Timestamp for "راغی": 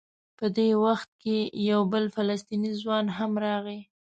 3.45-3.79